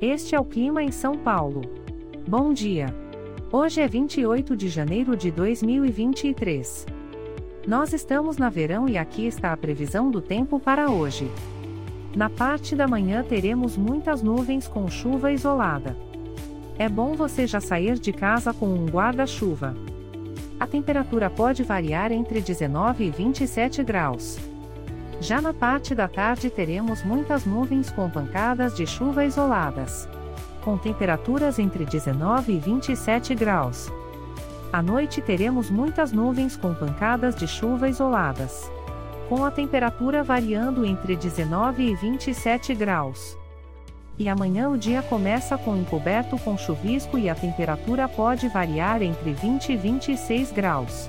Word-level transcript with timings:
Este 0.00 0.34
é 0.34 0.40
o 0.40 0.44
clima 0.44 0.82
em 0.82 0.92
São 0.92 1.16
Paulo. 1.16 1.62
Bom 2.28 2.52
dia. 2.52 2.94
Hoje 3.50 3.80
é 3.80 3.88
28 3.88 4.54
de 4.54 4.68
janeiro 4.68 5.16
de 5.16 5.30
2023. 5.30 6.84
Nós 7.66 7.94
estamos 7.94 8.36
na 8.36 8.50
verão 8.50 8.86
e 8.86 8.98
aqui 8.98 9.26
está 9.26 9.54
a 9.54 9.56
previsão 9.56 10.10
do 10.10 10.20
tempo 10.20 10.60
para 10.60 10.90
hoje. 10.90 11.30
Na 12.14 12.28
parte 12.28 12.76
da 12.76 12.86
manhã 12.86 13.24
teremos 13.24 13.74
muitas 13.78 14.20
nuvens 14.20 14.68
com 14.68 14.86
chuva 14.86 15.32
isolada. 15.32 15.96
É 16.78 16.90
bom 16.90 17.14
você 17.14 17.46
já 17.46 17.58
sair 17.58 17.98
de 17.98 18.12
casa 18.12 18.52
com 18.52 18.66
um 18.66 18.84
guarda-chuva. 18.84 19.74
A 20.60 20.66
temperatura 20.66 21.30
pode 21.30 21.62
variar 21.62 22.12
entre 22.12 22.42
19 22.42 23.04
e 23.04 23.10
27 23.10 23.82
graus. 23.82 24.38
Já 25.20 25.40
na 25.40 25.54
parte 25.54 25.94
da 25.94 26.06
tarde 26.06 26.50
teremos 26.50 27.02
muitas 27.02 27.46
nuvens 27.46 27.90
com 27.90 28.08
pancadas 28.10 28.76
de 28.76 28.86
chuva 28.86 29.24
isoladas. 29.24 30.08
Com 30.62 30.76
temperaturas 30.76 31.58
entre 31.58 31.86
19 31.86 32.52
e 32.52 32.58
27 32.58 33.34
graus. 33.34 33.90
À 34.72 34.82
noite 34.82 35.22
teremos 35.22 35.70
muitas 35.70 36.12
nuvens 36.12 36.56
com 36.56 36.74
pancadas 36.74 37.34
de 37.34 37.48
chuva 37.48 37.88
isoladas. 37.88 38.70
Com 39.28 39.44
a 39.44 39.50
temperatura 39.50 40.22
variando 40.22 40.84
entre 40.84 41.16
19 41.16 41.82
e 41.82 41.94
27 41.94 42.74
graus. 42.74 43.36
E 44.18 44.28
amanhã 44.28 44.68
o 44.68 44.76
dia 44.76 45.02
começa 45.02 45.56
com 45.56 45.76
encoberto 45.76 46.38
com 46.38 46.58
chuvisco 46.58 47.18
e 47.18 47.28
a 47.28 47.34
temperatura 47.34 48.06
pode 48.06 48.48
variar 48.48 49.02
entre 49.02 49.32
20 49.32 49.72
e 49.72 49.76
26 49.76 50.52
graus. 50.52 51.08